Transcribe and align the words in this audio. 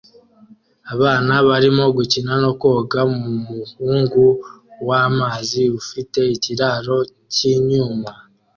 Abana 0.93 1.33
barimo 1.49 1.85
gukina 1.97 2.33
no 2.43 2.51
koga 2.61 3.01
mumuhungu 3.15 4.23
wamazi 4.87 5.63
ufite 5.79 6.19
ikiraro 6.35 6.97
cyinyuma 7.33 8.11